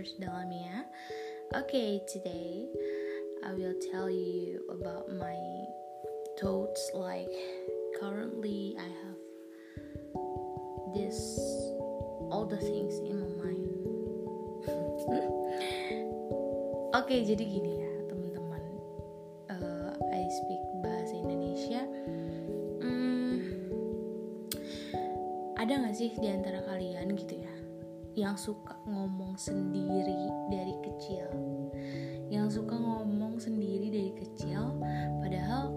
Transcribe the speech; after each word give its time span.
Sisters 0.00 0.16
Dalamia. 0.16 0.88
Okay, 1.52 2.00
today 2.08 2.64
I 3.44 3.52
will 3.52 3.76
tell 3.92 4.08
you 4.08 4.64
about 4.72 5.12
my 5.12 5.36
thoughts. 6.40 6.80
Like 6.94 7.28
currently, 8.00 8.80
I 8.80 8.88
have 8.88 9.20
this 10.96 11.20
all 12.32 12.48
the 12.48 12.56
things 12.56 12.96
in 13.04 13.20
my 13.20 13.44
mind. 13.44 13.68
Oke, 16.96 17.04
okay, 17.04 17.20
jadi 17.20 17.44
gini 17.44 17.72
ya 17.84 17.92
teman-teman. 18.08 18.64
Uh, 19.52 19.92
I 20.16 20.24
speak 20.32 20.62
bahasa 20.80 21.12
Indonesia. 21.12 21.84
Hmm, 22.80 23.36
ada 25.60 25.72
nggak 25.76 25.92
sih 25.92 26.16
di 26.16 26.28
antara 26.32 26.64
kalian 26.64 27.12
gitu 27.20 27.44
ya 27.44 27.59
yang 28.18 28.34
suka 28.34 28.74
ngomong 28.86 29.38
sendiri 29.38 30.30
dari 30.50 30.74
kecil. 30.82 31.26
Yang 32.30 32.62
suka 32.62 32.74
ngomong 32.74 33.38
sendiri 33.38 33.90
dari 33.90 34.12
kecil 34.14 34.78
padahal 35.22 35.74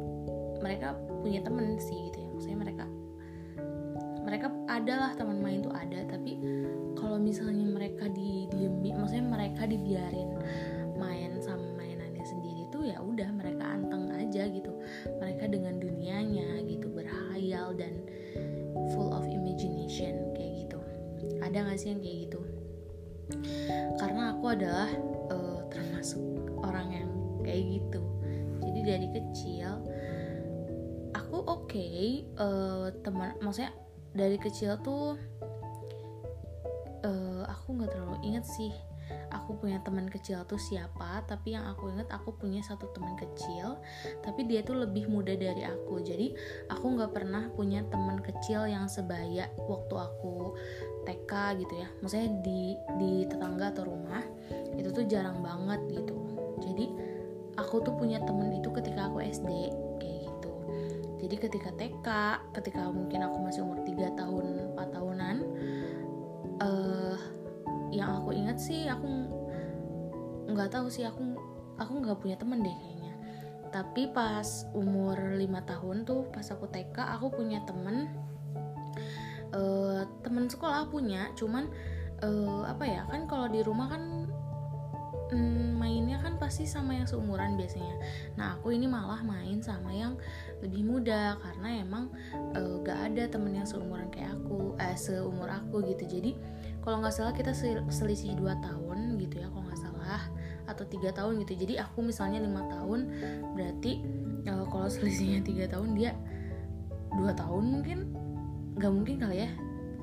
mereka 0.62 0.98
punya 1.22 1.42
temen 1.46 1.78
sih 1.78 2.10
gitu 2.10 2.18
ya. 2.24 2.28
Maksudnya 2.34 2.60
mereka 2.60 2.86
mereka 4.24 4.48
adalah 4.72 5.12
teman 5.20 5.44
main 5.44 5.60
tuh 5.60 5.76
ada 5.76 6.08
tapi 6.08 6.40
kalau 6.96 7.20
misalnya 7.20 7.68
mereka 7.68 8.08
di 8.08 8.48
diemi 8.50 8.96
maksudnya 8.96 9.28
mereka 9.28 9.68
dibiarin 9.68 10.32
main 10.96 11.44
sama 11.44 11.68
mainannya 11.76 12.24
sendiri 12.24 12.72
tuh 12.72 12.88
ya 12.88 13.04
udah 13.04 13.30
gak 21.74 21.82
sih 21.82 21.90
yang 21.90 22.06
kayak 22.06 22.18
gitu. 22.30 22.42
Karena 23.98 24.38
aku 24.38 24.46
adalah 24.54 24.90
uh, 25.34 25.66
termasuk 25.74 26.22
orang 26.62 26.88
yang 26.94 27.10
kayak 27.42 27.82
gitu. 27.82 28.02
Jadi 28.62 28.80
dari 28.86 29.08
kecil 29.10 29.82
aku 31.18 31.38
oke 31.42 31.66
okay, 31.66 32.30
uh, 32.38 32.94
teman 33.02 33.34
maksudnya 33.42 33.74
dari 34.14 34.38
kecil 34.38 34.78
tuh 34.86 35.18
uh, 37.02 37.44
aku 37.50 37.68
nggak 37.74 37.90
terlalu 37.90 38.18
inget 38.22 38.46
sih 38.46 38.70
aku 39.34 39.58
punya 39.58 39.82
teman 39.82 40.08
kecil 40.08 40.46
tuh 40.46 40.62
siapa 40.62 41.26
tapi 41.26 41.58
yang 41.58 41.66
aku 41.66 41.90
inget 41.90 42.08
aku 42.14 42.32
punya 42.38 42.62
satu 42.62 42.88
teman 42.94 43.18
kecil 43.18 43.82
tapi 44.22 44.46
dia 44.46 44.62
tuh 44.62 44.86
lebih 44.86 45.10
muda 45.10 45.34
dari 45.34 45.66
aku. 45.66 46.00
Jadi 46.06 46.38
aku 46.70 46.86
nggak 46.94 47.12
pernah 47.12 47.50
punya 47.58 47.82
teman 47.90 48.22
kecil 48.22 48.70
yang 48.70 48.86
sebaya 48.86 49.50
waktu 49.66 49.96
aku 49.98 50.54
TK 51.10 51.32
gitu 51.66 51.74
ya. 51.74 51.88
Maksudnya 52.00 52.30
di 52.46 52.62
di 53.02 53.12
tetangga 53.26 53.74
atau 53.74 53.90
rumah 53.90 54.24
itu 54.78 54.90
tuh 54.94 55.04
jarang 55.10 55.42
banget 55.42 55.82
gitu. 55.90 56.16
Jadi 56.64 56.86
aku 57.58 57.82
tuh 57.82 57.94
punya 57.98 58.22
temen 58.24 58.54
itu 58.54 58.70
ketika 58.70 59.10
aku 59.10 59.20
SD 59.26 59.50
kayak 60.00 60.20
gitu. 60.30 60.54
Jadi 61.26 61.36
ketika 61.42 61.70
TK 61.74 62.08
ketika 62.62 62.82
mungkin 62.94 63.26
aku 63.26 63.38
masih 63.42 63.66
umur 63.66 63.82
3 63.82 64.20
tahun 64.20 64.46
4 64.78 64.96
tahunan 64.96 65.36
uh, 66.62 67.18
yang 67.94 68.24
aku 68.24 68.34
ingat 68.34 68.58
sih 68.58 68.90
aku 68.90 69.08
nggak 70.50 70.70
tahu 70.74 70.90
sih 70.90 71.06
aku 71.06 71.38
aku 71.78 71.94
nggak 72.02 72.18
punya 72.20 72.36
temen 72.38 72.66
deh 72.66 72.74
kayaknya. 72.74 73.14
Tapi 73.74 74.10
pas 74.14 74.46
umur 74.78 75.18
5 75.38 75.42
tahun 75.70 75.98
tuh 76.06 76.30
pas 76.30 76.46
aku 76.50 76.70
TK 76.70 76.98
aku 77.18 77.34
punya 77.34 77.62
temen 77.66 78.10
uh, 79.54 80.06
temen 80.22 80.50
sekolah 80.50 80.90
punya 80.90 81.30
cuman 81.38 81.70
uh, 82.22 82.70
apa 82.70 82.84
ya 82.86 83.02
kan 83.10 83.26
kalau 83.26 83.50
di 83.50 83.62
rumah 83.66 83.90
kan 83.90 84.30
mm, 85.34 85.78
mainnya 85.78 86.22
kan 86.22 86.38
pasti 86.38 86.70
sama 86.70 86.98
yang 86.98 87.08
seumuran 87.10 87.58
biasanya. 87.58 87.96
Nah 88.38 88.58
aku 88.58 88.74
ini 88.74 88.86
malah 88.86 89.22
main 89.26 89.60
sama 89.60 89.90
yang 89.94 90.18
lebih 90.62 90.86
muda 90.86 91.38
karena 91.42 91.82
emang 91.82 92.14
uh, 92.56 92.80
gak 92.86 93.14
ada 93.14 93.28
temen 93.28 93.58
yang 93.58 93.68
seumuran 93.68 94.08
kayak 94.14 94.38
aku 94.38 94.78
eh 94.78 94.96
seumur 94.98 95.50
aku 95.50 95.82
gitu. 95.90 96.06
Jadi 96.06 96.32
kalau 96.84 97.00
nggak 97.00 97.16
salah 97.16 97.32
kita 97.32 97.56
selisih 97.88 98.36
2 98.36 98.44
tahun 98.60 99.16
gitu 99.18 99.40
ya 99.40 99.48
kalau 99.48 99.64
nggak 99.64 99.80
salah 99.80 100.22
atau 100.68 100.84
tiga 100.88 101.12
tahun 101.12 101.44
gitu. 101.44 101.54
Jadi 101.66 101.80
aku 101.80 102.04
misalnya 102.04 102.40
lima 102.44 102.64
tahun 102.72 103.08
berarti 103.56 104.04
uh, 104.48 104.66
kalau 104.68 104.88
selisihnya 104.96 105.44
tiga 105.44 105.66
tahun 105.72 105.96
dia 105.96 106.12
dua 107.14 107.32
tahun 107.36 107.64
mungkin? 107.80 108.00
Nggak 108.80 108.94
mungkin 108.94 109.16
kali 109.22 109.38
ya? 109.46 109.50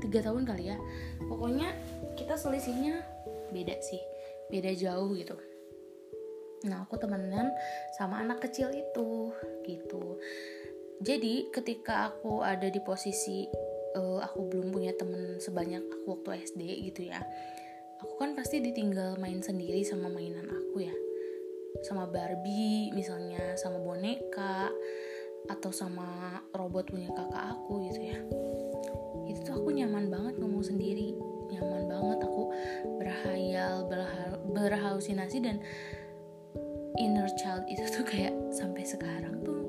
Tiga 0.00 0.20
tahun 0.24 0.48
kali 0.48 0.72
ya? 0.72 0.76
Pokoknya 1.26 1.74
kita 2.16 2.36
selisihnya 2.36 3.04
beda 3.50 3.76
sih 3.82 4.00
beda 4.50 4.70
jauh 4.74 5.14
gitu. 5.14 5.36
Nah 6.66 6.84
aku 6.84 7.00
temenan 7.00 7.50
sama 7.97 8.20
anak 8.20 8.44
kecil 8.44 8.68
itu 8.74 9.32
gitu. 9.64 10.20
Jadi 11.00 11.48
ketika 11.48 12.12
aku 12.12 12.44
ada 12.44 12.68
di 12.68 12.76
posisi 12.84 13.48
uh, 13.97 14.19
aku 14.23 14.51
belum 14.51 14.71
punya 14.71 14.93
temen 14.95 15.39
sebanyak 15.43 15.83
aku 15.83 16.19
waktu 16.19 16.47
SD 16.47 16.62
gitu 16.91 17.11
ya. 17.11 17.23
Aku 18.01 18.17
kan 18.17 18.33
pasti 18.33 18.65
ditinggal 18.65 19.21
main 19.21 19.45
sendiri 19.45 19.84
sama 19.84 20.09
mainan 20.09 20.49
aku 20.49 20.84
ya. 20.84 20.95
Sama 21.84 22.09
Barbie 22.09 22.91
misalnya 22.97 23.55
sama 23.56 23.78
boneka 23.81 24.73
atau 25.49 25.73
sama 25.73 26.41
robot 26.53 26.93
punya 26.93 27.09
kakak 27.12 27.56
aku 27.56 27.84
gitu 27.89 28.01
ya. 28.11 28.19
Itu 29.28 29.41
tuh 29.47 29.55
aku 29.61 29.69
nyaman 29.73 30.09
banget 30.09 30.34
ngomong 30.41 30.65
sendiri. 30.65 31.12
Nyaman 31.51 31.83
banget 31.91 32.19
aku 32.25 32.43
berhayal 32.99 33.84
berhalusinasi 34.51 35.39
dan 35.43 35.59
inner 36.99 37.28
child 37.39 37.65
itu 37.71 37.84
tuh 37.91 38.05
kayak 38.07 38.34
sampai 38.51 38.83
sekarang 38.83 39.41
tuh 39.47 39.62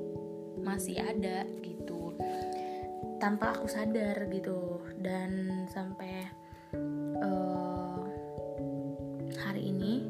masih 0.62 0.98
ada 0.98 1.46
gitu 1.62 2.01
tanpa 3.22 3.54
aku 3.54 3.70
sadar 3.70 4.26
gitu. 4.34 4.82
Dan 4.98 5.62
sampai 5.70 6.26
uh, 7.22 8.02
hari 9.38 9.70
ini 9.70 10.02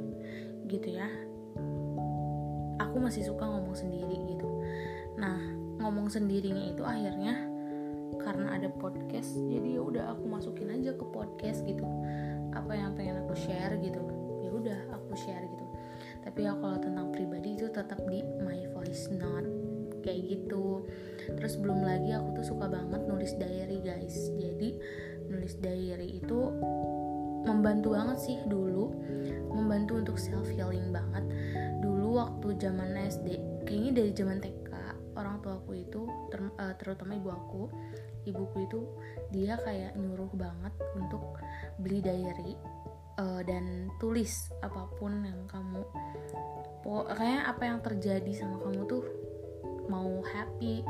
gitu 0.64 0.96
ya 0.96 1.04
aku 2.80 2.96
masih 2.96 3.28
suka 3.28 3.44
ngomong 3.44 3.76
sendiri 3.76 4.16
gitu. 4.32 4.48
Nah 5.20 5.36
ngomong 5.84 6.08
sendirinya 6.08 6.72
itu 6.72 6.80
akhirnya 6.80 7.36
karena 8.16 8.56
ada 8.56 8.72
podcast 8.72 9.36
jadi 9.36 9.76
ya 9.76 9.82
udah 9.84 10.04
aku 10.16 10.24
masukin 10.32 10.72
aja 10.72 10.96
ke 10.96 11.04
podcast 11.12 11.68
gitu. 11.68 11.84
Apa 12.56 12.72
yang 12.72 12.96
pengen 12.96 13.28
aku 13.28 13.36
share 13.36 13.76
gitu 13.84 14.00
ya 14.40 14.48
udah 14.48 14.80
aku 14.96 15.12
share 15.20 15.44
gitu. 15.44 15.64
Tapi 16.24 16.48
ya 16.48 16.56
kalau 16.56 16.80
tentang 16.80 17.12
pribadi 17.12 17.60
itu 17.60 17.68
tetap 17.68 18.00
di 18.08 18.24
my 18.40 18.72
voice 18.72 19.12
note 19.12 19.61
kayak 20.02 20.22
gitu. 20.26 20.84
Terus 21.38 21.54
belum 21.58 21.86
lagi 21.86 22.12
aku 22.12 22.42
tuh 22.42 22.46
suka 22.54 22.66
banget 22.68 23.00
nulis 23.06 23.32
diary 23.38 23.78
guys. 23.80 24.30
Jadi 24.36 24.76
nulis 25.30 25.54
diary 25.62 26.18
itu 26.20 26.38
membantu 27.46 27.94
banget 27.94 28.18
sih 28.20 28.38
dulu. 28.46 28.92
Membantu 29.54 30.02
untuk 30.02 30.16
self 30.18 30.46
healing 30.50 30.90
banget. 30.90 31.24
Dulu 31.80 32.18
waktu 32.18 32.58
zaman 32.58 32.98
SD 32.98 33.28
kayaknya 33.64 33.90
dari 34.02 34.12
zaman 34.12 34.38
TK 34.42 34.72
orang 35.16 35.36
tua 35.44 35.60
aku 35.60 35.72
itu 35.76 36.02
ter, 36.32 36.40
uh, 36.40 36.74
terutama 36.80 37.16
ibu 37.16 37.30
aku 37.32 37.62
ibuku 38.24 38.56
itu 38.64 38.80
dia 39.34 39.58
kayak 39.60 39.98
nyuruh 39.98 40.30
banget 40.32 40.74
untuk 40.96 41.36
beli 41.80 42.00
diary 42.00 42.54
uh, 43.18 43.42
dan 43.44 43.90
tulis 43.98 44.52
apa 44.62 44.88
pun 44.96 45.24
yang 45.26 45.42
kamu 45.50 45.82
kayak 47.14 47.46
apa 47.46 47.62
yang 47.62 47.78
terjadi 47.78 48.32
sama 48.34 48.58
kamu 48.62 48.88
tuh 48.90 49.02
mau 49.92 50.24
happy 50.24 50.80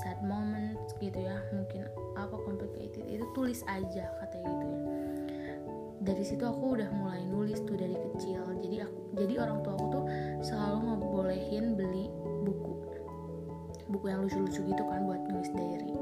sad 0.00 0.16
moment 0.24 0.80
gitu 0.96 1.20
ya. 1.20 1.36
Mungkin 1.52 1.84
apa 2.16 2.36
complicated 2.40 3.04
itu 3.04 3.28
tulis 3.36 3.60
aja 3.68 4.08
katanya 4.24 4.50
gitu 4.56 4.66
ya. 4.72 4.80
Dari 6.06 6.24
situ 6.24 6.44
aku 6.48 6.80
udah 6.80 6.88
mulai 6.96 7.20
nulis 7.28 7.60
tuh 7.68 7.76
dari 7.76 7.92
kecil. 7.92 8.40
Jadi 8.64 8.76
aku 8.80 8.98
jadi 9.20 9.34
orang 9.44 9.60
tua 9.60 9.76
aku 9.76 9.86
tuh 9.92 10.04
selalu 10.40 10.78
ngebolehin 10.88 11.76
beli 11.76 12.08
buku. 12.48 12.72
Buku 13.86 14.04
yang 14.08 14.24
lucu-lucu 14.24 14.64
gitu 14.64 14.82
kan 14.88 15.04
buat 15.04 15.20
nulis 15.28 15.52
diary. 15.52 15.92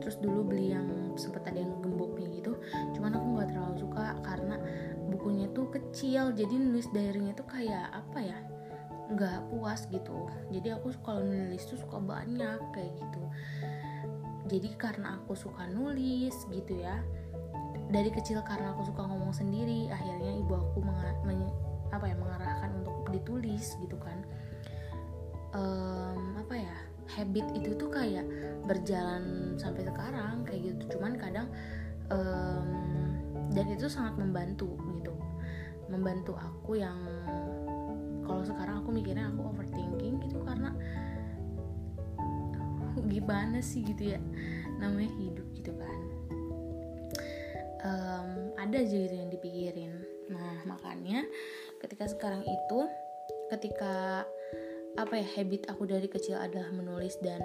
Terus 0.00 0.16
dulu 0.22 0.46
beli 0.46 0.72
yang 0.72 0.88
sempet 1.18 1.42
ada 1.50 1.58
yang 1.58 1.72
gemboknya 1.82 2.30
gitu. 2.30 2.54
Cuman 2.94 3.16
aku 3.16 3.26
nggak 3.36 3.48
terlalu 3.50 3.74
suka 3.80 4.16
karena 4.22 4.56
bukunya 5.08 5.46
tuh 5.56 5.66
kecil. 5.72 6.32
Jadi 6.36 6.54
nulis 6.60 6.86
diarynya 6.92 7.32
tuh 7.34 7.48
kayak 7.48 7.92
apa 7.92 8.18
ya 8.20 8.38
nggak 9.12 9.50
puas 9.50 9.86
gitu. 9.90 10.26
Jadi 10.50 10.74
aku 10.74 10.90
kalau 11.06 11.22
nulis 11.22 11.62
tuh 11.66 11.78
suka 11.78 11.98
banyak 12.02 12.58
kayak 12.74 12.92
gitu. 12.98 13.22
Jadi 14.46 14.68
karena 14.78 15.18
aku 15.18 15.34
suka 15.34 15.66
nulis 15.70 16.34
gitu 16.50 16.74
ya 16.78 17.02
dari 17.90 18.10
kecil 18.10 18.42
karena 18.42 18.74
aku 18.74 18.86
suka 18.90 19.06
ngomong 19.06 19.30
sendiri 19.30 19.86
akhirnya 19.90 20.42
ibu 20.42 20.54
aku 20.58 20.78
meng 20.82 21.46
apa 21.94 22.10
ya 22.10 22.16
mengarahkan 22.18 22.70
untuk 22.82 22.96
ditulis 23.14 23.78
gitu 23.78 23.94
kan. 24.02 24.18
Um, 25.54 26.36
apa 26.42 26.54
ya 26.58 26.76
habit 27.16 27.46
itu 27.54 27.78
tuh 27.78 27.88
kayak 27.88 28.26
berjalan 28.66 29.54
sampai 29.58 29.86
sekarang 29.86 30.42
kayak 30.42 30.74
gitu. 30.74 30.98
Cuman 30.98 31.14
kadang 31.14 31.46
um, 32.10 32.68
dan 33.54 33.66
itu 33.70 33.86
sangat 33.86 34.18
membantu 34.18 34.74
gitu. 34.98 35.14
Membantu 35.86 36.34
aku 36.34 36.82
yang 36.82 36.98
kalau 38.26 38.42
sekarang 38.42 38.82
aku 38.82 38.90
mikirnya 38.90 39.30
aku 39.30 39.54
overthinking 39.54 40.18
gitu 40.26 40.42
karena 40.42 40.74
gimana 43.06 43.62
sih 43.62 43.86
gitu 43.86 44.12
ya 44.16 44.20
namanya 44.82 45.10
hidup 45.16 45.46
gitu 45.54 45.72
kan. 45.78 45.98
Um, 47.86 48.30
ada 48.58 48.82
aja 48.82 48.96
gitu 48.98 49.14
yang 49.14 49.30
dipikirin. 49.30 49.94
Nah 50.26 50.66
makanya 50.66 51.22
ketika 51.78 52.10
sekarang 52.10 52.42
itu 52.42 52.80
ketika 53.54 54.26
apa 54.96 55.14
ya 55.20 55.26
habit 55.38 55.68
aku 55.70 55.86
dari 55.86 56.08
kecil 56.08 56.40
adalah 56.40 56.72
menulis 56.72 57.20
dan 57.20 57.40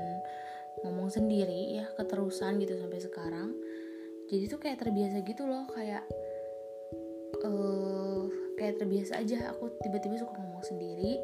ngomong 0.81 1.11
sendiri 1.11 1.77
ya 1.77 1.85
keterusan 1.99 2.57
gitu 2.63 2.79
sampai 2.79 2.99
sekarang 3.03 3.51
jadi 4.31 4.47
tuh 4.47 4.59
kayak 4.63 4.79
terbiasa 4.79 5.19
gitu 5.27 5.43
loh 5.43 5.67
kayak 5.75 6.07
uh, 7.43 8.23
kayak 8.61 8.77
terbiasa 8.77 9.17
aja. 9.17 9.49
Aku 9.57 9.73
tiba-tiba 9.81 10.21
suka 10.21 10.37
ngomong 10.37 10.61
sendiri 10.61 11.17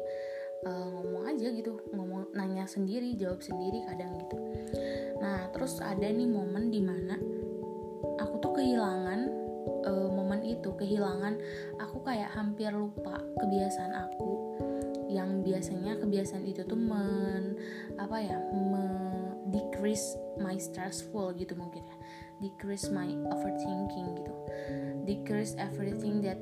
uh, 0.66 0.86
ngomong 0.90 1.30
aja 1.30 1.46
gitu. 1.54 1.78
Ngomong 1.94 2.34
nanya 2.34 2.66
sendiri 2.66 3.14
jawab 3.14 3.38
sendiri 3.38 3.86
kadang 3.86 4.18
gitu. 4.18 4.36
Nah 5.22 5.46
terus 5.54 5.78
ada 5.78 6.10
nih 6.10 6.26
momen 6.26 6.74
di 6.74 6.82
mana 6.82 7.14
aku 8.18 8.34
tuh 8.42 8.58
kehilangan 8.58 9.30
uh, 9.86 10.10
momen 10.10 10.42
itu 10.42 10.74
kehilangan 10.74 11.38
aku 11.78 12.02
kayak 12.02 12.34
hampir 12.34 12.74
lupa 12.74 13.22
kebiasaan 13.38 13.94
aku. 13.94 14.30
Yang 15.08 15.30
biasanya 15.46 15.96
kebiasaan 16.02 16.44
itu 16.44 16.66
tuh 16.66 16.76
men 16.76 17.54
apa 17.96 18.18
ya 18.18 18.36
me 18.52 18.84
decrease 19.48 20.18
my 20.36 20.58
stressful 20.60 21.32
gitu 21.38 21.54
mungkin 21.54 21.86
ya. 21.86 21.96
Decrease 22.38 22.92
my 22.92 23.08
overthinking 23.32 24.20
gitu. 24.20 24.34
Decrease 25.08 25.56
everything 25.56 26.20
that 26.20 26.36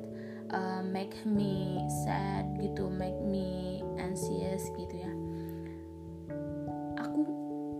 uh, 0.51 0.83
make 0.83 1.15
me 1.25 1.83
sad 2.03 2.47
gitu 2.59 2.87
make 2.87 3.17
me 3.27 3.79
anxious 3.99 4.69
gitu 4.75 4.95
ya. 4.95 5.11
Aku 7.01 7.21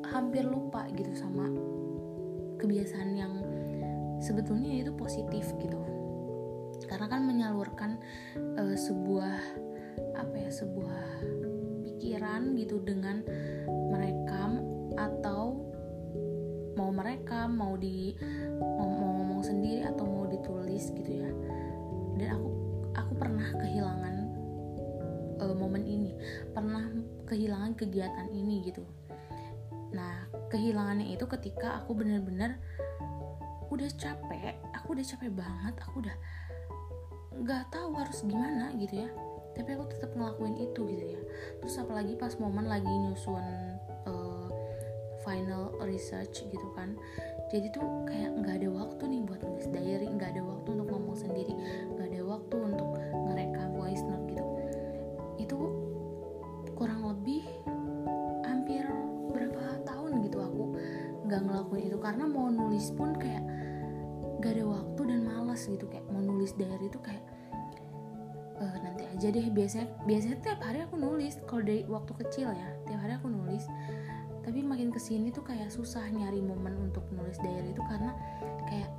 hampir 0.07 0.43
lupa 0.47 0.87
gitu 0.95 1.11
sama 1.15 1.47
kebiasaan 2.57 3.11
yang 3.15 3.33
sebetulnya 4.19 4.83
itu 4.83 4.91
positif 4.95 5.53
gitu. 5.61 5.79
Karena 6.87 7.07
kan 7.11 7.21
menyalurkan 7.27 7.99
uh, 8.57 8.75
sebuah 8.75 9.37
apa 10.17 10.35
ya 10.37 10.49
sebuah 10.49 11.25
pikiran 11.85 12.57
gitu 12.57 12.81
dengan 12.81 13.21
merekam 13.93 14.61
atau 14.97 15.61
mau 16.77 16.93
merekam 16.93 17.57
mau 17.57 17.73
di 17.73 18.13
mau, 18.61 18.89
mau 18.89 19.11
ngomong 19.21 19.41
sendiri 19.41 19.81
atau 19.85 20.05
mau 20.05 20.25
ditulis 20.29 20.93
gitu 20.93 21.11
ya. 21.25 21.29
Dan 22.17 22.29
aku 22.33 22.47
aku 22.47 22.56
pernah 23.17 23.49
kehilangan 23.57 24.15
uh, 25.41 25.55
momen 25.57 25.83
ini. 25.83 26.11
Pernah 26.53 26.85
kehilangan 27.27 27.75
kegiatan 27.75 28.27
ini 28.31 28.63
gitu. 28.65 28.85
Nah 29.93 30.27
kehilangannya 30.53 31.11
itu 31.11 31.25
ketika 31.27 31.83
aku 31.83 31.97
bener-bener 31.97 32.61
udah 33.67 33.89
capek 33.99 34.55
aku 34.71 34.95
udah 34.95 35.05
capek 35.05 35.27
banget 35.35 35.75
aku 35.83 35.99
udah 35.99 36.15
nggak 37.37 37.67
tahu 37.69 37.91
harus 37.99 38.23
gimana 38.23 38.71
gitu 38.79 39.03
ya. 39.03 39.09
Tapi 39.57 39.73
aku 39.73 39.89
tetap 39.89 40.13
ngelakuin 40.13 40.55
itu 40.61 40.81
gitu 40.87 41.05
ya. 41.17 41.21
Terus 41.61 41.75
apalagi 41.81 42.13
pas 42.15 42.33
momen 42.37 42.69
lagi 42.69 42.87
nyusun 42.87 43.45
uh, 44.05 44.49
final 45.25 45.75
research 45.83 46.45
gitu 46.47 46.67
kan. 46.77 46.95
Jadi 47.47 47.71
tuh 47.71 47.83
kayak 48.07 48.43
nggak 48.43 48.55
ada 48.63 48.69
waktu 48.71 49.03
nih 49.07 49.21
buat 49.23 49.39
nulis 49.39 49.67
diary 49.71 50.07
nggak 50.07 50.35
ada 50.35 50.43
waktu 50.43 50.67
untuk 50.75 50.87
ngomong 50.91 51.15
sendiri 51.15 51.53
nggak 51.95 52.07
ada 52.11 52.21
waktu 52.27 52.55
nggak 61.27 61.43
ngelakuin 61.43 61.91
itu 61.91 61.99
karena 61.99 62.23
mau 62.23 62.47
nulis 62.47 62.87
pun 62.95 63.11
kayak 63.19 63.43
gak 64.39 64.53
ada 64.55 64.63
waktu 64.63 65.01
dan 65.11 65.19
malas 65.27 65.65
gitu 65.67 65.85
kayak 65.91 66.05
mau 66.07 66.23
nulis 66.23 66.53
diary 66.55 66.87
itu 66.87 66.99
kayak 67.03 67.23
uh, 68.61 68.77
nanti 68.79 69.03
aja 69.05 69.27
deh. 69.33 69.47
Biasanya 69.51 69.87
biasanya 70.05 70.37
tiap 70.39 70.59
hari 70.63 70.85
aku 70.85 70.95
nulis 70.95 71.41
kalau 71.49 71.65
dari 71.65 71.83
waktu 71.89 72.11
kecil 72.25 72.53
ya 72.53 72.69
tiap 72.85 72.99
hari 73.01 73.13
aku 73.17 73.27
nulis. 73.27 73.65
Tapi 74.47 74.63
makin 74.63 74.95
ke 74.95 74.99
sini 75.01 75.27
tuh 75.27 75.43
kayak 75.43 75.67
susah 75.67 76.07
nyari 76.07 76.39
momen 76.39 76.79
untuk 76.79 77.03
nulis 77.11 77.35
diary 77.43 77.75
itu 77.75 77.83
karena 77.83 78.15
kayak 78.69 78.89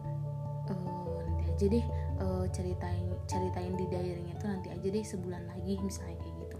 uh, 0.69 1.25
nanti 1.25 1.45
aja 1.49 1.67
deh 1.73 1.87
uh, 2.21 2.45
ceritain 2.53 3.09
ceritain 3.25 3.73
di 3.73 3.89
diarynya 3.89 4.37
itu 4.37 4.45
nanti 4.45 4.69
aja 4.69 4.89
deh 4.93 5.05
sebulan 5.05 5.49
lagi 5.49 5.81
misalnya 5.81 6.21
kayak 6.21 6.37
gitu. 6.45 6.59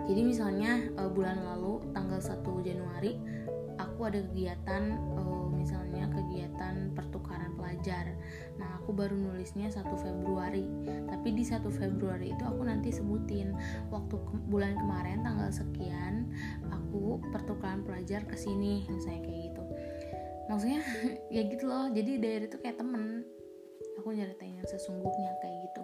Jadi 0.00 0.20
misalnya 0.24 0.88
bulan 1.12 1.44
lalu 1.44 1.84
tanggal 1.92 2.18
1 2.24 2.40
Januari 2.64 3.20
aku 4.00 4.08
ada 4.08 4.24
kegiatan 4.32 4.96
uh, 5.12 5.52
misalnya 5.52 6.08
kegiatan 6.08 6.88
pertukaran 6.96 7.52
pelajar. 7.52 8.16
Nah 8.56 8.80
aku 8.80 8.96
baru 8.96 9.12
nulisnya 9.12 9.68
1 9.68 9.84
Februari. 9.92 10.64
Tapi 11.04 11.36
di 11.36 11.44
1 11.44 11.60
Februari 11.68 12.32
itu 12.32 12.40
aku 12.48 12.64
nanti 12.64 12.96
sebutin 12.96 13.52
waktu 13.92 14.16
ke 14.16 14.32
bulan 14.48 14.72
kemarin 14.80 15.20
tanggal 15.20 15.52
sekian 15.52 16.32
aku 16.72 17.20
pertukaran 17.28 17.84
pelajar 17.84 18.24
ke 18.24 18.40
sini 18.40 18.88
misalnya 18.88 19.20
kayak 19.20 19.40
gitu. 19.52 19.62
Maksudnya 20.48 20.80
ya 21.36 21.42
gitu 21.44 21.68
loh. 21.68 21.92
Jadi 21.92 22.12
dari 22.16 22.48
itu 22.48 22.56
kayak 22.56 22.80
temen. 22.80 23.28
Aku 24.00 24.16
nyeritain 24.16 24.56
yang 24.56 24.64
sesungguhnya 24.64 25.36
kayak 25.44 25.60
gitu. 25.68 25.82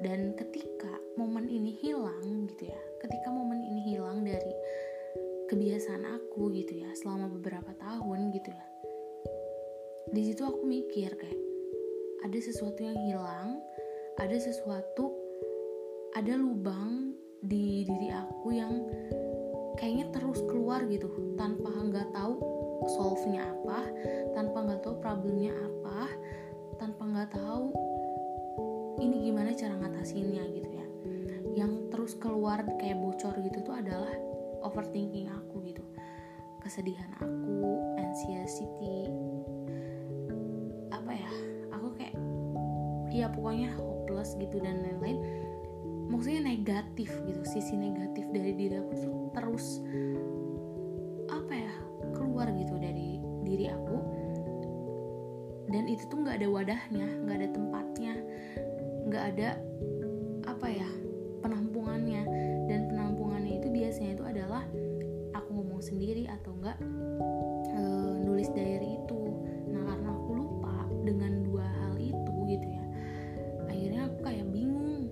Dan 0.00 0.32
ketika 0.32 0.96
momen 1.20 1.44
ini 1.44 1.76
hilang 1.76 2.48
gitu 2.48 2.72
ya 2.72 2.80
ketika 3.02 3.28
momen 3.28 3.60
ini 3.60 3.80
hilang 3.92 4.22
dari 4.22 4.54
kebiasaan 5.52 6.08
aku 6.08 6.48
gitu 6.56 6.80
ya 6.80 6.88
selama 6.96 7.28
beberapa 7.28 7.76
tahun 7.76 8.32
gitu 8.32 8.48
ya. 8.48 8.66
Di 10.08 10.22
situ 10.24 10.48
aku 10.48 10.64
mikir 10.64 11.12
kayak 11.12 11.40
ada 12.24 12.38
sesuatu 12.40 12.80
yang 12.80 12.96
hilang 13.04 13.60
ada 14.16 14.32
sesuatu 14.40 15.12
ada 16.16 16.40
lubang 16.40 17.12
di 17.44 17.84
diri 17.84 18.08
aku 18.08 18.48
yang 18.56 18.80
kayaknya 19.76 20.08
terus 20.16 20.40
keluar 20.48 20.88
gitu 20.88 21.12
tanpa 21.36 21.68
nggak 21.68 22.08
tahu 22.16 22.40
solve-nya 22.88 23.44
apa 23.44 23.84
tanpa 24.32 24.58
nggak 24.64 24.80
tahu 24.88 24.94
problemnya 25.04 25.52
apa 25.52 26.08
tanpa 26.80 27.02
nggak 27.12 27.30
tahu 27.36 27.76
ini 29.04 29.28
gimana 29.28 29.52
cara 29.52 29.76
ngatasinnya 29.76 30.44
gitu 30.56 30.70
ya. 30.72 30.86
Yang 31.60 31.72
terus 31.92 32.12
keluar 32.16 32.64
kayak 32.80 32.96
bocor 33.04 33.36
gitu 33.44 33.60
tuh 33.60 33.76
adalah 33.76 34.31
overthinking 34.62 35.28
aku 35.28 35.62
gitu. 35.66 35.82
Kesedihan 36.62 37.10
aku 37.18 37.78
anxiety. 37.98 39.10
Apa 40.94 41.12
ya? 41.12 41.32
Aku 41.74 41.90
kayak 41.98 42.14
ya 43.12 43.26
pokoknya 43.28 43.74
hopeless 43.76 44.38
gitu 44.38 44.62
dan 44.62 44.80
lain-lain. 44.82 45.18
Maksudnya 46.08 46.44
negatif 46.44 47.10
gitu 47.26 47.42
sisi 47.46 47.74
negatif 47.74 48.28
dari 48.30 48.52
diri 48.54 48.76
aku 48.78 48.92
tuh 49.00 49.16
terus 49.32 49.80
apa 51.32 51.52
ya 51.56 51.72
keluar 52.14 52.48
gitu 52.54 52.78
dari 52.78 53.18
diri 53.42 53.66
aku. 53.70 53.96
Dan 55.72 55.88
itu 55.88 56.04
tuh 56.12 56.20
nggak 56.20 56.42
ada 56.42 56.48
wadahnya 56.52 57.06
nggak 57.24 57.36
ada 57.40 57.48
tempatnya 57.48 58.14
nggak 59.08 59.24
ada 59.34 59.48
apa 60.46 60.66
ya 60.70 60.88
penampungannya 61.42 62.01
ngomong 65.52 65.84
sendiri 65.84 66.24
atau 66.26 66.56
enggak 66.56 66.80
e, 67.68 67.80
nulis 68.24 68.48
diary 68.56 68.96
itu. 68.98 69.20
Nah 69.70 69.82
karena 69.84 70.08
aku 70.16 70.30
lupa 70.32 70.76
dengan 71.04 71.44
dua 71.44 71.66
hal 71.68 71.94
itu 72.00 72.34
gitu 72.48 72.66
ya 72.66 72.82
akhirnya 73.82 74.06
aku 74.06 74.18
kayak 74.22 74.46
bingung 74.52 75.10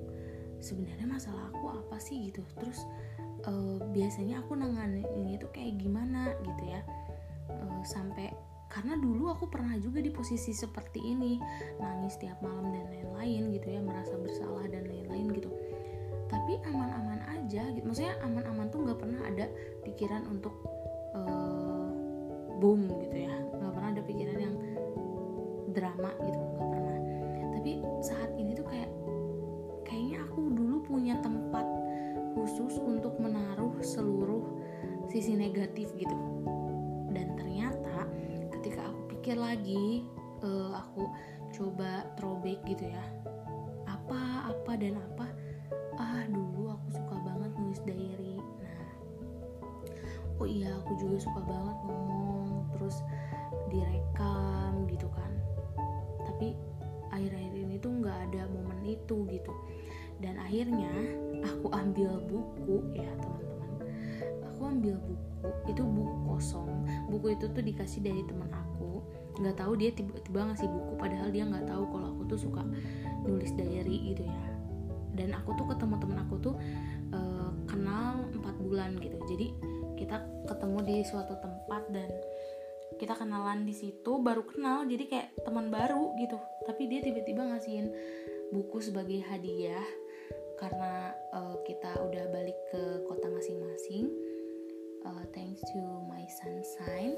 sebenarnya 0.61 1.09
masalah 1.09 1.49
aku 1.51 1.73
apa 1.73 1.97
sih 1.99 2.31
gitu. 2.31 2.45
Terus 2.61 2.85
e, 3.49 3.53
biasanya 3.91 4.45
aku 4.45 4.55
nanganin 4.55 5.09
ini 5.17 5.41
tuh 5.41 5.49
kayak 5.51 5.81
gimana 5.81 6.37
gitu 6.45 6.65
ya. 6.69 6.81
E, 7.49 7.65
sampai 7.89 8.31
karena 8.71 8.95
dulu 8.95 9.35
aku 9.35 9.51
pernah 9.51 9.75
juga 9.83 9.99
di 9.99 10.15
posisi 10.15 10.55
seperti 10.55 11.03
ini 11.03 11.43
nangis 11.83 12.15
tiap 12.23 12.39
malam 12.39 12.71
dan 12.71 12.87
lain-lain 12.87 13.51
gitu 13.59 13.67
ya 13.67 13.83
merasa 13.83 14.15
maksudnya 17.85 18.15
aman-aman 18.25 18.67
tuh 18.69 18.81
nggak 18.85 18.99
pernah 18.99 19.21
ada 19.27 19.47
pikiran 19.85 20.23
untuk 20.29 20.55
uh, 21.17 21.91
boom 22.61 22.89
gitu 23.01 23.27
ya. 23.27 23.35
Nggak 23.57 23.73
pernah 23.73 23.91
ada 23.97 24.03
pikiran 24.05 24.39
yang 24.39 24.57
drama 25.73 26.11
gitu 26.25 26.39
nggak 26.39 26.69
pernah. 26.71 26.99
Tapi 27.61 27.73
saat 28.01 28.31
ini 28.37 28.53
tuh 28.57 28.67
kayak 28.67 28.91
kayaknya 29.87 30.25
aku 30.27 30.41
dulu 30.53 30.77
punya 30.85 31.19
tempat 31.25 31.67
khusus 32.37 32.79
untuk 32.81 33.19
menaruh 33.19 33.75
seluruh 33.83 34.45
sisi 35.11 35.35
negatif 35.35 35.91
gitu. 35.99 36.17
Dan 37.11 37.35
ternyata 37.35 38.07
ketika 38.59 38.87
aku 38.87 39.19
pikir 39.19 39.37
lagi 39.39 40.07
uh, 40.45 40.79
aku 40.79 41.07
coba 41.51 42.07
throwback 42.19 42.63
gitu 42.67 42.87
ya. 42.87 43.05
Apa 43.87 44.51
apa 44.51 44.73
dan 44.79 44.99
apa 44.99 45.30
aku 50.91 51.07
juga 51.07 51.23
suka 51.23 51.47
banget 51.47 51.79
ngomong 51.87 52.67
terus 52.75 53.07
direkam 53.71 54.91
gitu 54.91 55.07
kan. 55.15 55.31
Tapi 56.27 56.59
akhir-akhir 57.15 57.55
ini 57.55 57.79
tuh 57.79 57.95
nggak 57.95 58.19
ada 58.27 58.51
momen 58.51 58.83
itu 58.83 59.23
gitu. 59.31 59.55
Dan 60.19 60.35
akhirnya 60.43 60.91
aku 61.47 61.71
ambil 61.71 62.19
buku 62.27 62.83
ya 62.99 63.07
teman-teman. 63.23 63.71
Aku 64.51 64.67
ambil 64.67 64.99
buku 64.99 65.47
itu 65.71 65.83
buku 65.87 66.15
kosong. 66.27 66.83
Buku 67.07 67.39
itu 67.39 67.47
tuh 67.47 67.63
dikasih 67.63 68.03
dari 68.03 68.27
teman 68.27 68.51
aku. 68.51 68.99
Nggak 69.39 69.63
tahu 69.63 69.79
dia 69.79 69.95
tiba-tiba 69.95 70.51
ngasih 70.51 70.67
buku 70.67 70.99
padahal 70.99 71.31
dia 71.31 71.47
nggak 71.47 71.71
tahu 71.71 71.87
kalau 71.87 72.19
aku 72.19 72.35
tuh 72.35 72.51
suka 72.51 72.67
nulis 73.23 73.55
diary 73.55 74.11
gitu 74.11 74.27
ya. 74.27 74.43
Dan 75.15 75.39
aku 75.39 75.55
tuh 75.55 75.71
ketemu 75.71 76.03
temen 76.03 76.19
aku 76.19 76.35
tuh 76.43 76.59
uh, 77.15 77.55
kenal 77.71 78.27
empat 78.35 78.59
bulan 78.59 78.99
gitu. 78.99 79.15
Jadi 79.31 79.55
kita 80.01 80.17
ketemu 80.49 80.79
di 80.89 80.97
suatu 81.05 81.37
tempat 81.37 81.93
dan 81.93 82.09
kita 82.97 83.13
kenalan 83.13 83.69
di 83.69 83.77
situ 83.77 84.19
baru 84.19 84.43
kenal 84.49 84.89
jadi 84.89 85.05
kayak 85.05 85.29
teman 85.45 85.69
baru 85.69 86.17
gitu. 86.17 86.41
Tapi 86.65 86.89
dia 86.89 87.05
tiba-tiba 87.05 87.45
ngasihin 87.53 87.93
buku 88.51 88.81
sebagai 88.81 89.21
hadiah 89.29 89.85
karena 90.57 91.13
uh, 91.37 91.57
kita 91.69 92.01
udah 92.01 92.25
balik 92.33 92.57
ke 92.73 93.05
kota 93.05 93.29
masing-masing. 93.29 94.09
Uh, 95.05 95.25
thanks 95.37 95.61
to 95.69 95.81
my 96.09 96.25
sunshine. 96.41 97.17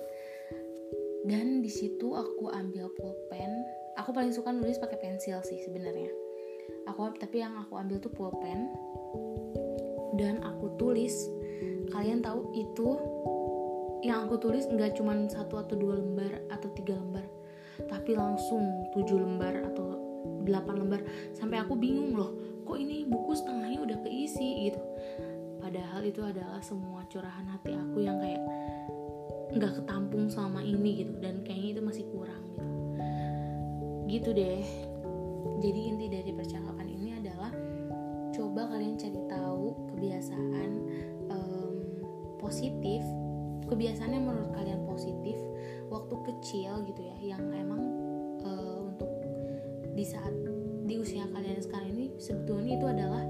Dan 1.23 1.63
di 1.63 1.71
situ 1.71 2.15
aku 2.19 2.51
ambil 2.51 2.91
pulpen. 2.99 3.51
Aku 3.99 4.11
paling 4.11 4.35
suka 4.35 4.51
nulis 4.51 4.79
pakai 4.83 4.99
pensil 4.99 5.39
sih 5.47 5.63
sebenarnya. 5.63 6.11
Aku 6.91 7.15
tapi 7.15 7.43
yang 7.43 7.55
aku 7.59 7.79
ambil 7.79 7.99
tuh 8.03 8.11
pulpen. 8.11 8.71
Dan 10.19 10.43
aku 10.45 10.77
tulis 10.79 11.15
kalian 11.93 12.25
tahu 12.25 12.51
itu 12.57 12.97
yang 14.03 14.27
aku 14.27 14.41
tulis 14.41 14.67
nggak 14.67 14.99
cuma 14.99 15.15
satu 15.31 15.63
atau 15.63 15.79
dua 15.79 16.01
lembar 16.01 16.43
atau 16.51 16.67
tiga 16.75 16.99
lembar 16.99 17.23
tapi 17.87 18.19
langsung 18.19 18.91
tujuh 18.93 19.17
lembar 19.17 19.73
atau 19.73 19.97
delapan 20.43 20.75
lembar. 20.83 21.01
Sampai 21.35 21.63
aku 21.63 21.75
bingung 21.79 22.15
loh 22.15 22.35
kok 22.63 22.79
ini 22.79 23.07
buku 23.07 23.33
setengahnya 23.35 23.81
udah 23.83 23.99
keisi 24.07 24.71
gitu. 24.71 24.81
Padahal 25.63 26.03
itu 26.03 26.21
adalah 26.23 26.59
semua 26.63 27.07
curahan 27.07 27.47
hati 27.47 27.75
aku 27.75 28.03
yang 28.03 28.19
kayak 28.19 28.43
nggak 29.53 29.73
ketampung 29.83 30.27
selama 30.33 30.65
ini 30.65 31.05
gitu 31.05 31.13
dan 31.21 31.45
kayaknya 31.47 31.71
itu 31.79 31.83
masih 31.83 32.05
kurang 32.11 32.43
gitu. 32.55 32.71
Gitu 34.11 34.31
deh. 34.35 34.65
Jadi 35.63 35.81
inti 35.95 36.07
dari 36.11 36.33
percakapan 36.35 36.87
ini 36.91 37.11
adalah 37.19 37.51
coba 38.35 38.67
kalian 38.71 38.99
cari 38.99 39.21
tahu 39.31 39.67
kebiasaan 39.95 40.71
positif 42.43 43.01
kebiasaan 43.71 44.13
yang 44.13 44.27
menurut 44.27 44.51
kalian 44.53 44.83
positif 44.85 45.39
waktu 45.89 46.15
kecil 46.27 46.83
gitu 46.91 47.01
ya 47.01 47.37
yang 47.39 47.43
emang 47.55 47.83
uh, 48.43 48.91
untuk 48.91 49.09
di 49.95 50.03
saat 50.03 50.35
di 50.83 50.99
usia 50.99 51.25
kalian 51.31 51.63
sekarang 51.63 51.95
ini 51.95 52.11
sebetulnya 52.19 52.75
itu 52.75 52.87
adalah 52.91 53.23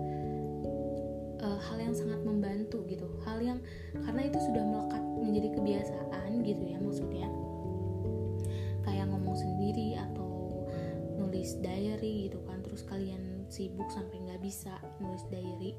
uh, 1.43 1.59
hal 1.59 1.79
yang 1.79 1.93
sangat 1.93 2.23
membantu 2.23 2.87
gitu. 2.89 3.05
Hal 3.27 3.43
yang 3.43 3.59
karena 3.93 4.31
itu 4.31 4.39
sudah 4.41 4.63
melekat 4.63 5.03
menjadi 5.21 5.49
kebiasaan 5.59 6.31
gitu 6.47 6.63
ya 6.65 6.79
maksudnya. 6.81 7.29
Kayak 8.83 9.11
ngomong 9.13 9.37
sendiri 9.37 9.99
atau 9.99 10.67
nulis 11.19 11.59
diary 11.61 12.31
gitu 12.31 12.41
kan 12.49 12.59
terus 12.67 12.83
kalian 12.89 13.47
sibuk 13.47 13.87
sampai 13.93 14.17
nggak 14.27 14.41
bisa 14.43 14.75
nulis 14.99 15.23
diary 15.29 15.77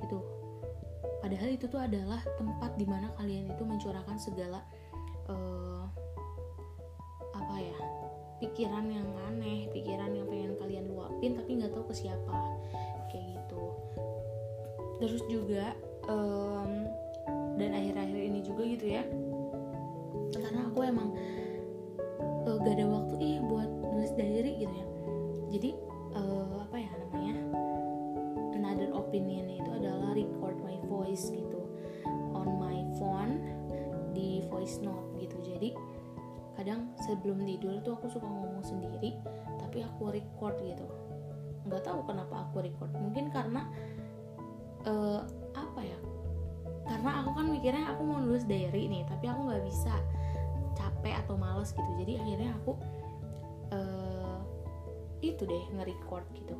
gitu 0.00 0.22
padahal 1.20 1.48
itu 1.52 1.66
tuh 1.66 1.80
adalah 1.80 2.20
tempat 2.38 2.76
di 2.78 2.86
mana 2.86 3.10
kalian 3.18 3.50
itu 3.50 3.62
mencurahkan 3.66 4.16
segala 4.20 4.62
uh, 5.26 5.84
apa 7.34 7.56
ya 7.60 7.78
pikiran 8.40 8.86
yang 8.88 9.08
aneh 9.32 9.66
pikiran 9.72 10.12
yang 10.12 10.28
pengen 10.28 10.54
kalian 10.60 10.84
luapin 10.92 11.34
tapi 11.36 11.50
nggak 11.56 11.72
tahu 11.72 11.84
ke 11.88 11.94
siapa 11.96 12.36
kayak 13.08 13.26
gitu. 13.32 13.64
Terus 14.96 15.22
juga 15.28 15.76
um, 16.08 16.88
dan 17.56 17.72
akhir-akhir 17.72 18.20
ini 18.20 18.40
juga 18.44 18.62
gitu 18.64 18.86
ya 18.92 19.04
karena 20.36 20.68
aku 20.68 20.78
emang 20.84 21.08
uh, 22.44 22.56
gak 22.60 22.76
ada 22.76 22.86
waktu 22.86 23.14
ih 23.18 23.38
buat 23.48 23.68
nulis 23.68 24.12
diary 24.14 24.52
gitu 24.60 24.74
ya. 24.74 24.86
Jadi 25.56 25.70
uh, 26.12 26.60
apa 26.68 26.76
ya 26.76 26.90
namanya 27.00 27.36
another 28.52 28.90
opinion 28.92 29.55
voice 31.06 31.30
gitu. 31.30 31.62
On 32.34 32.58
my 32.58 32.82
phone 32.98 33.38
di 34.10 34.42
voice 34.50 34.82
note 34.82 35.14
gitu. 35.22 35.38
Jadi 35.46 35.70
kadang 36.58 36.90
sebelum 37.06 37.46
tidur 37.46 37.78
tuh 37.86 37.94
aku 37.94 38.10
suka 38.10 38.26
ngomong 38.26 38.66
sendiri 38.66 39.14
tapi 39.62 39.86
aku 39.86 40.10
record 40.10 40.58
gitu. 40.66 40.82
Nggak 41.70 41.86
tahu 41.86 42.02
kenapa 42.02 42.50
aku 42.50 42.66
record. 42.66 42.90
Mungkin 42.98 43.30
karena 43.30 43.70
uh, 44.82 45.22
apa 45.54 45.80
ya? 45.86 45.98
Karena 46.90 47.22
aku 47.22 47.30
kan 47.38 47.46
mikirnya 47.54 47.94
aku 47.94 48.02
mau 48.02 48.18
nulis 48.18 48.42
diary 48.42 48.90
nih 48.90 49.06
tapi 49.06 49.30
aku 49.30 49.46
nggak 49.46 49.62
bisa. 49.62 49.94
Capek 50.74 51.22
atau 51.22 51.38
males 51.38 51.70
gitu. 51.70 51.90
Jadi 52.02 52.18
akhirnya 52.18 52.50
aku 52.58 52.74
uh, 53.70 54.42
itu 55.22 55.46
deh 55.46 55.64
nge-record 55.70 56.26
gitu. 56.34 56.56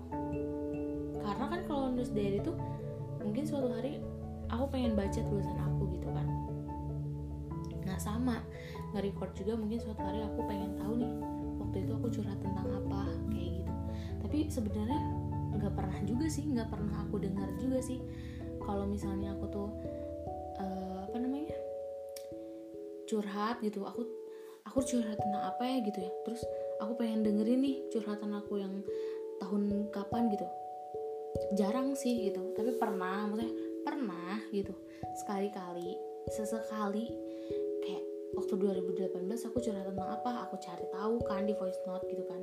Karena 1.19 1.45
kan 1.51 1.61
kalau 1.67 1.91
nulis 1.91 2.15
diary 2.15 2.39
tuh 2.41 2.55
mungkin 3.27 3.43
suatu 3.43 3.75
hari 3.75 3.99
aku 4.51 4.65
pengen 4.71 4.93
baca 4.95 5.21
tulisan 5.21 5.59
aku 5.59 5.83
gitu 5.97 6.09
kan. 6.11 6.27
Nah 7.87 7.97
sama 7.99 8.43
nge-record 8.95 9.33
juga 9.39 9.53
mungkin 9.59 9.79
suatu 9.83 10.03
hari 10.03 10.23
aku 10.23 10.41
pengen 10.47 10.75
tahu 10.79 10.93
nih 10.99 11.13
waktu 11.63 11.77
itu 11.87 11.93
aku 11.95 12.07
curhat 12.11 12.39
tentang 12.43 12.69
apa 12.71 13.01
kayak 13.31 13.51
gitu. 13.63 13.73
Tapi 14.27 14.39
sebenarnya 14.51 15.01
nggak 15.57 15.73
pernah 15.73 15.99
juga 16.05 16.27
sih 16.29 16.45
nggak 16.47 16.69
pernah 16.69 16.97
aku 17.07 17.17
dengar 17.23 17.49
juga 17.59 17.79
sih. 17.83 17.99
Kalau 18.63 18.85
misalnya 18.87 19.35
aku 19.39 19.47
tuh 19.51 19.69
uh, 20.59 21.07
apa 21.07 21.17
namanya 21.23 21.55
curhat 23.07 23.63
gitu 23.63 23.87
aku 23.87 24.03
aku 24.67 24.83
curhat 24.83 25.15
tentang 25.19 25.43
apa 25.43 25.63
ya 25.63 25.77
gitu 25.87 25.99
ya. 26.03 26.11
Terus 26.27 26.43
aku 26.83 26.93
pengen 26.99 27.23
dengerin 27.23 27.63
nih 27.63 27.77
curhatan 27.95 28.35
aku 28.35 28.59
yang 28.63 28.83
tahun 29.39 29.91
kapan 29.95 30.31
gitu. 30.35 30.47
Jarang 31.53 31.93
sih 31.93 32.33
gitu 32.33 32.57
tapi 32.57 32.75
pernah 32.81 33.29
maksudnya 33.29 33.53
pernah 33.87 34.43
gitu 34.51 34.75
sekali-kali 35.23 35.95
sesekali 36.35 37.07
kayak 37.87 38.03
waktu 38.35 38.59
2018 38.59 39.47
aku 39.47 39.63
curhat 39.63 39.87
tentang 39.87 40.11
apa 40.11 40.51
aku 40.51 40.59
cari 40.59 40.83
tahu 40.91 41.23
kan 41.23 41.47
di 41.47 41.55
voice 41.55 41.79
note 41.87 42.03
gitu 42.11 42.27
kan. 42.27 42.43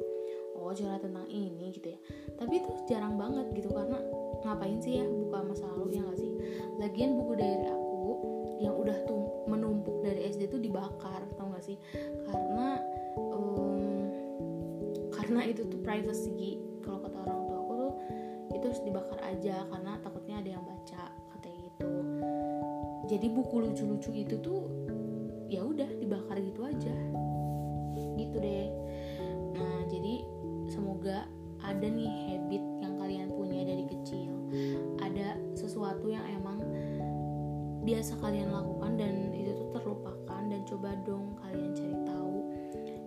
Oh 0.55 0.71
curhat 0.71 1.03
tentang 1.03 1.27
ini 1.27 1.75
gitu 1.75 1.91
ya. 1.91 1.99
Tapi 2.39 2.63
itu 2.63 2.71
jarang 2.87 3.19
banget 3.19 3.51
gitu 3.59 3.67
karena 3.75 3.99
ngapain 4.47 4.79
sih 4.79 5.03
ya 5.03 5.05
buka 5.05 5.43
masa 5.43 5.67
lalu 5.75 5.99
ya 5.99 6.01
gak 6.07 6.19
sih? 6.23 6.31
Lagian 6.79 7.19
buku 7.19 7.33
dari 7.35 7.67
aku 7.67 8.03
yang 8.63 8.75
udah 8.79 8.97
tuh 9.03 9.43
menumpuk 9.51 9.99
dari 9.99 10.31
SD 10.31 10.47
tuh 10.47 10.63
dibakar 10.63 11.27
tau 11.35 11.51
gak 11.51 11.65
sih? 11.67 11.75
Karena 12.23 12.79
um, 13.35 14.07
karena 15.11 15.43
itu 15.43 15.67
tuh 15.67 15.79
privacy 15.83 16.63
kalau 16.79 17.03
kata 17.03 17.17
orang 17.27 17.41
tua 17.51 17.57
aku 17.59 17.73
tuh 17.75 17.93
itu 18.53 18.65
harus 18.71 18.83
dibakar 18.87 19.19
aja 19.27 19.67
karena 19.67 19.82
jadi 23.13 23.29
buku 23.29 23.61
lucu-lucu 23.61 24.09
itu 24.09 24.41
tuh 24.41 24.65
ya 25.45 25.61
udah 25.61 25.85
dibakar 26.01 26.41
gitu 26.41 26.65
aja. 26.65 26.95
Gitu 28.17 28.41
deh. 28.41 28.73
Nah 29.53 29.85
jadi 29.85 30.25
semoga 30.65 31.29
ada 31.61 31.85
nih 31.85 32.09
habit 32.09 32.63
yang 32.81 32.93
kalian 32.97 33.29
punya 33.29 33.61
dari 33.69 33.85
kecil. 33.85 34.33
Ada 34.97 35.37
sesuatu 35.53 36.09
yang 36.09 36.25
emang 36.25 36.57
biasa 37.85 38.17
kalian 38.17 38.49
lakukan 38.49 38.97
dan 38.97 39.29
itu 39.37 39.53
tuh 39.61 39.69
terlupakan. 39.77 40.41
Dan 40.49 40.65
coba 40.65 40.97
dong 41.05 41.37
kalian 41.37 41.69
cari 41.77 41.97
tahu 42.09 42.37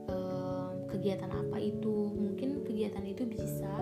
um, 0.06 0.74
kegiatan 0.86 1.34
apa 1.34 1.58
itu. 1.58 2.14
Mungkin 2.14 2.62
kegiatan 2.62 3.02
itu 3.02 3.26
bisa 3.26 3.74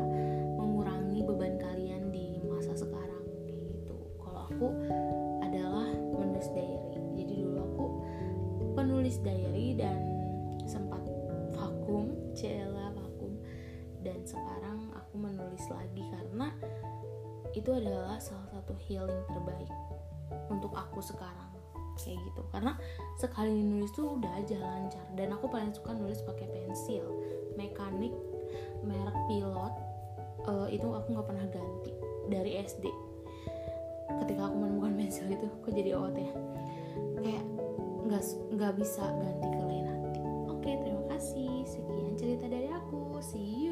mengurangi 0.56 1.20
beban 1.20 1.60
kalian 1.60 2.08
di 2.08 2.40
masa 2.48 2.72
sekarang 2.72 3.28
gitu. 3.44 3.92
Kalau 4.24 4.40
aku 4.48 4.68
diary 9.24 9.74
dan 9.74 9.98
sempat 10.68 11.00
vakum 11.56 12.12
cela 12.36 12.92
vakum. 12.92 13.32
Dan 14.04 14.20
sekarang 14.28 14.92
aku 14.92 15.14
menulis 15.16 15.64
lagi 15.72 16.04
karena 16.12 16.52
itu 17.56 17.70
adalah 17.72 18.20
salah 18.20 18.46
satu 18.52 18.76
healing 18.84 19.24
terbaik 19.32 19.72
untuk 20.52 20.70
aku 20.76 21.00
sekarang. 21.00 21.50
Kayak 21.94 22.20
gitu. 22.26 22.42
Karena 22.50 22.76
sekali 23.16 23.54
nulis 23.64 23.90
tuh 23.94 24.18
udah 24.18 24.32
aja 24.38 24.58
lancar. 24.60 25.06
Dan 25.16 25.32
aku 25.32 25.48
paling 25.48 25.72
suka 25.72 25.94
nulis 25.96 26.20
pakai 26.26 26.50
pensil. 26.50 27.06
Mekanik 27.54 28.12
merek 28.84 29.16
pilot 29.30 29.74
uh, 30.44 30.68
itu 30.68 30.84
aku 30.84 31.16
nggak 31.16 31.26
pernah 31.26 31.46
ganti 31.48 31.92
dari 32.28 32.60
SD 32.60 32.84
ketika 34.22 34.46
aku 34.52 34.56
menemukan 34.60 34.94
pensil 34.94 35.26
itu 35.32 35.48
aku 35.48 35.72
jadi 35.72 35.96
OOT. 35.96 36.18
ya 36.20 36.53
nggak 38.14 38.30
nggak 38.54 38.72
bisa 38.78 39.02
ganti 39.02 39.48
ke 39.50 39.62
lain 39.66 39.86
hati. 39.90 40.22
Oke 40.46 40.70
terima 40.86 41.04
kasih. 41.10 41.66
Sekian 41.66 42.14
cerita 42.14 42.46
dari 42.46 42.70
aku. 42.70 43.18
See 43.18 43.42
you. 43.42 43.63